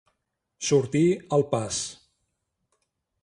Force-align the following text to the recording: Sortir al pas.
Sortir 0.69 1.03
al 1.37 1.45
pas. 1.53 1.81